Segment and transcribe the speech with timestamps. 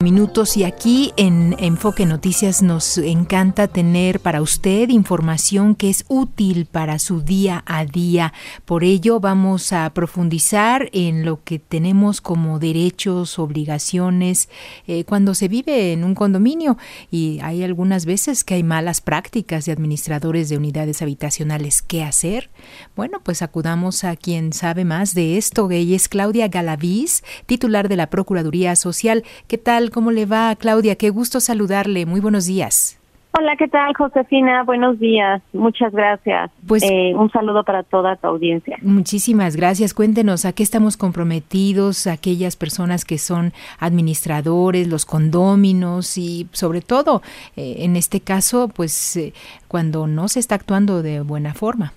[0.00, 6.66] minutos y aquí en Enfoque Noticias nos encanta tener para usted información que es útil
[6.66, 8.32] para su día a día.
[8.64, 14.48] Por ello vamos a profundizar en lo que tenemos como derechos, obligaciones
[14.86, 16.78] eh, cuando se vive en un condominio
[17.10, 21.82] y hay algunas veces que hay malas prácticas de administradores de unidades habitacionales.
[21.82, 22.50] ¿Qué hacer?
[22.94, 25.68] Bueno, pues acudamos a quien sabe más de esto.
[25.72, 29.24] Ella es Claudia Galaviz, titular de la Procuraduría Social.
[29.48, 29.87] ¿Qué tal?
[29.90, 30.96] ¿Cómo le va, Claudia?
[30.96, 32.06] Qué gusto saludarle.
[32.06, 32.98] Muy buenos días.
[33.38, 34.64] Hola, ¿qué tal, Josefina?
[34.64, 35.42] Buenos días.
[35.52, 36.50] Muchas gracias.
[36.66, 38.78] Pues eh, un saludo para toda tu audiencia.
[38.82, 39.94] Muchísimas gracias.
[39.94, 47.22] Cuéntenos a qué estamos comprometidos, aquellas personas que son administradores, los condóminos y sobre todo,
[47.56, 49.34] eh, en este caso, pues eh,
[49.68, 51.92] cuando no se está actuando de buena forma.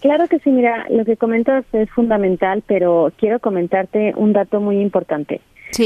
[0.00, 4.80] Claro que sí, mira, lo que comentas es fundamental, pero quiero comentarte un dato muy
[4.80, 5.42] importante.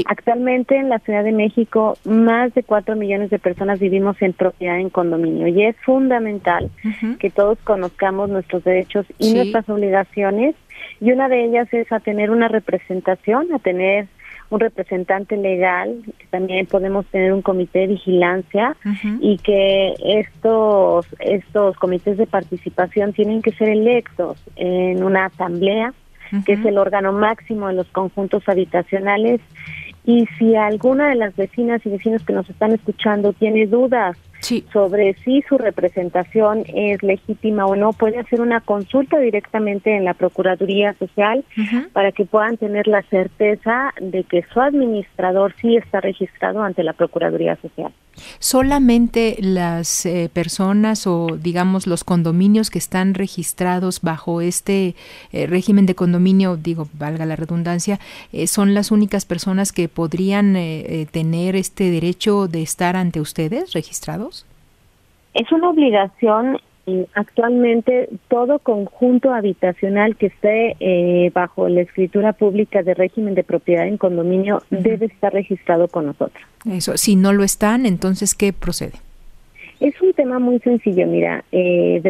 [0.06, 4.79] Actualmente en la Ciudad de México más de cuatro millones de personas vivimos en propiedad
[4.79, 6.71] en condominio y es fundamental
[7.18, 10.55] que todos conozcamos nuestros derechos y nuestras obligaciones.
[11.01, 14.09] Y una de ellas es a tener una representación, a tener
[14.51, 18.77] un representante legal, que también podemos tener un comité de vigilancia
[19.21, 25.93] y que estos estos comités de participación tienen que ser electos en una asamblea
[26.45, 29.40] que es el órgano máximo de los conjuntos habitacionales.
[30.04, 34.16] Y si alguna de las vecinas y vecinos que nos están escuchando tiene dudas
[34.73, 40.15] sobre si su representación es legítima o no, puede hacer una consulta directamente en la
[40.15, 41.45] Procuraduría Social
[41.93, 46.93] para que puedan tener la certeza de que su administrador sí está registrado ante la
[46.93, 47.93] Procuraduría Social.
[48.38, 54.95] Solamente las eh, personas o digamos los condominios que están registrados bajo este
[55.32, 57.98] eh, régimen de condominio, digo, valga la redundancia,
[58.32, 60.54] eh, son las únicas personas que podrían
[61.10, 64.47] tener este derecho de estar ante ustedes registrados.
[65.34, 66.59] Es una obligación
[67.15, 73.87] actualmente todo conjunto habitacional que esté eh, bajo la escritura pública de régimen de propiedad
[73.87, 76.43] en condominio debe estar registrado con nosotros.
[76.71, 78.95] Eso, si no lo están, entonces, ¿qué procede?
[79.81, 82.00] Es un tema muy sencillo, mira, eh,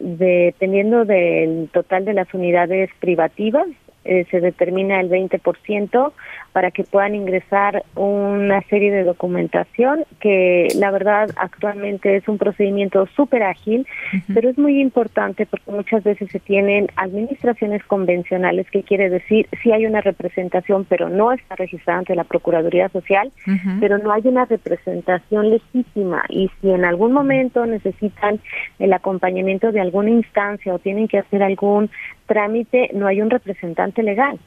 [0.00, 3.66] dependiendo del total de las unidades privativas,
[4.04, 6.12] eh, se determina el 20%
[6.54, 13.08] para que puedan ingresar una serie de documentación que la verdad actualmente es un procedimiento
[13.16, 13.84] súper ágil,
[14.32, 19.72] pero es muy importante porque muchas veces se tienen administraciones convencionales, que quiere decir si
[19.72, 23.32] hay una representación pero no está registrada ante la Procuraduría Social,
[23.80, 26.22] pero no hay una representación legítima.
[26.28, 28.38] Y si en algún momento necesitan
[28.78, 31.90] el acompañamiento de alguna instancia o tienen que hacer algún
[32.26, 34.38] trámite, no hay un representante legal.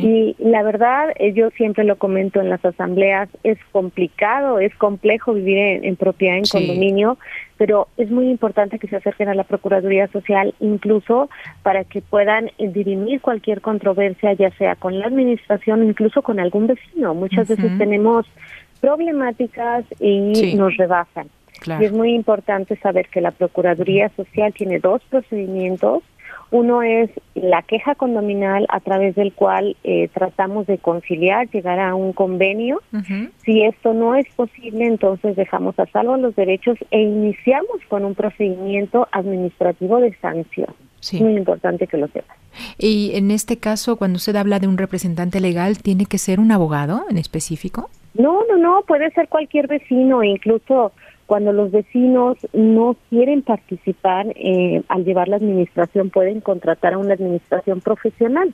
[0.00, 5.34] Y la verdad, eh, yo siempre lo comento en las asambleas, es complicado, es complejo
[5.34, 7.18] vivir en, propiedad en condominio,
[7.58, 11.28] pero es muy importante que se acerquen a la Procuraduría Social incluso
[11.62, 17.14] para que puedan dirimir cualquier controversia, ya sea con la administración, incluso con algún vecino.
[17.14, 18.26] Muchas veces tenemos
[18.80, 21.28] problemáticas y nos rebasan.
[21.66, 26.02] Y es muy importante saber que la Procuraduría Social tiene dos procedimientos
[26.50, 31.94] uno es la queja condominal a través del cual eh, tratamos de conciliar, llegar a
[31.94, 32.82] un convenio.
[33.44, 38.14] Si esto no es posible, entonces dejamos a salvo los derechos e iniciamos con un
[38.14, 40.74] procedimiento administrativo de sanción.
[40.98, 41.22] Sí.
[41.22, 42.36] Muy importante que lo sepas.
[42.76, 46.52] Y en este caso, cuando usted habla de un representante legal, ¿tiene que ser un
[46.52, 47.88] abogado en específico?
[48.14, 50.92] No, no, no, puede ser cualquier vecino, incluso
[51.30, 57.14] cuando los vecinos no quieren participar eh, al llevar la administración, pueden contratar a una
[57.14, 58.52] administración profesional.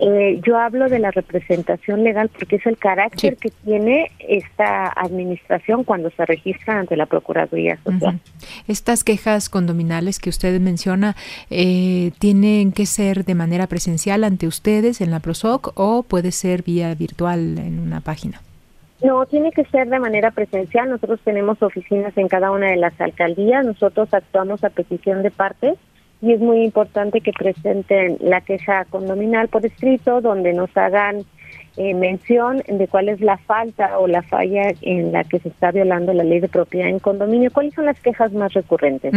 [0.00, 5.82] Eh, yo hablo de la representación legal porque es el carácter que tiene esta administración
[5.82, 8.20] cuando se registra ante la Procuraduría Social.
[8.68, 11.16] Estas quejas condominales que usted menciona,
[11.50, 16.62] eh, ¿tienen que ser de manera presencial ante ustedes en la PROSOC o puede ser
[16.62, 18.42] vía virtual en una página?
[19.02, 20.88] No, tiene que ser de manera presencial.
[20.88, 23.64] Nosotros tenemos oficinas en cada una de las alcaldías.
[23.64, 25.76] Nosotros actuamos a petición de partes
[26.22, 31.24] y es muy importante que presenten la queja condominal por escrito, donde nos hagan
[31.76, 35.72] eh, mención de cuál es la falta o la falla en la que se está
[35.72, 37.50] violando la ley de propiedad en condominio.
[37.52, 39.12] ¿Cuáles son las quejas más recurrentes?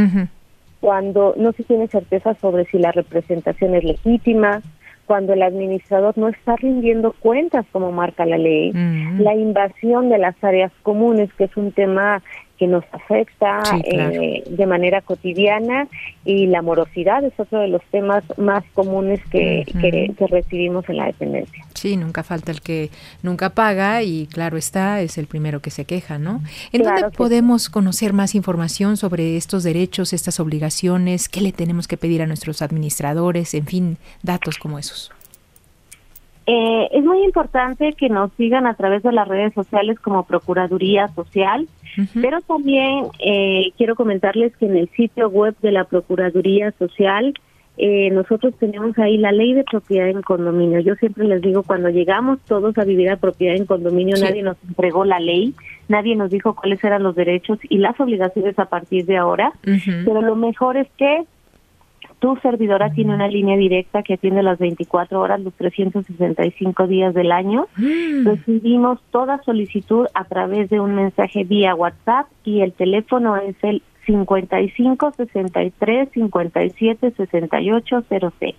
[0.82, 4.62] Cuando no se tiene certeza sobre si la representación es legítima,
[5.10, 9.22] cuando el administrador no está rindiendo cuentas como marca la ley, mm.
[9.22, 12.22] la invasión de las áreas comunes, que es un tema
[12.60, 15.88] que nos afecta eh, de manera cotidiana
[16.26, 21.06] y la morosidad es otro de los temas más comunes que, que, recibimos en la
[21.06, 21.66] dependencia.
[21.74, 22.90] Sí, nunca falta el que
[23.24, 26.42] nunca paga y claro está, es el primero que se queja, ¿no?
[26.74, 31.30] ¿En dónde podemos conocer más información sobre estos derechos, estas obligaciones?
[31.30, 33.54] ¿Qué le tenemos que pedir a nuestros administradores?
[33.54, 35.12] En fin, datos como esos.
[36.52, 41.08] Eh, es muy importante que nos sigan a través de las redes sociales como Procuraduría
[41.10, 41.68] Social,
[42.20, 47.36] pero también eh, quiero comentarles que en el sitio web de la Procuraduría Social
[47.78, 50.80] eh, nosotros tenemos ahí la ley de propiedad en condominio.
[50.80, 54.58] Yo siempre les digo, cuando llegamos todos a vivir a propiedad en condominio, nadie nos
[54.68, 55.54] entregó la ley,
[55.88, 59.54] nadie nos dijo cuáles eran los derechos y las obligaciones a partir de ahora,
[60.04, 61.26] pero lo mejor es que
[62.20, 67.32] tu servidora tiene una línea directa que atiende las 24 horas, los 365 días del
[67.32, 67.68] año.
[67.78, 68.26] Mm.
[68.26, 73.82] Recibimos toda solicitud a través de un mensaje vía WhatsApp y el teléfono es el
[74.06, 78.06] 55 63 57 68
[78.40, 78.56] 06.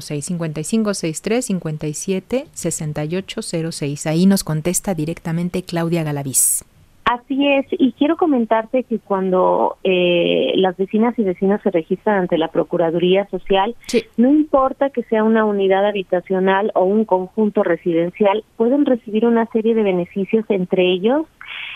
[0.00, 3.40] 06 55 63 57 68
[3.72, 4.06] 06.
[4.06, 6.64] Ahí nos contesta directamente Claudia Galaviz.
[7.04, 12.38] Así es, y quiero comentarte que cuando eh, las vecinas y vecinos se registran ante
[12.38, 13.74] la Procuraduría Social,
[14.16, 19.74] no importa que sea una unidad habitacional o un conjunto residencial, pueden recibir una serie
[19.74, 21.26] de beneficios, entre ellos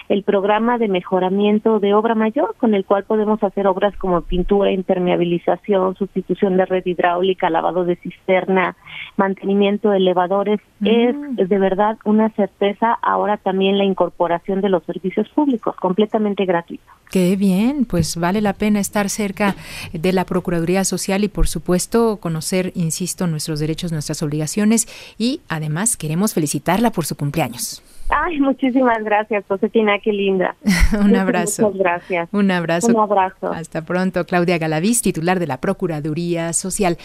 [0.08, 4.70] el programa de mejoramiento de obra mayor, con el cual podemos hacer obras como pintura,
[4.70, 8.76] impermeabilización, sustitución de red hidráulica, lavado de cisterna,
[9.16, 10.60] mantenimiento de elevadores.
[10.84, 11.36] Es mm.
[11.36, 16.84] de verdad una certeza ahora también la incorporación de los servicios públicos, completamente gratuito.
[17.10, 19.54] Qué bien, pues vale la pena estar cerca
[19.92, 24.86] de la Procuraduría Social y por supuesto conocer, insisto, nuestros derechos, nuestras obligaciones
[25.16, 27.82] y además queremos felicitarla por su cumpleaños.
[28.08, 30.54] Ay, muchísimas gracias, Josefina, qué linda.
[31.00, 31.62] Un abrazo.
[31.62, 32.28] Muchas gracias.
[32.32, 32.88] Un abrazo.
[32.88, 33.52] Un abrazo.
[33.52, 36.98] Hasta pronto, Claudia Galaviz, titular de la Procuraduría Social.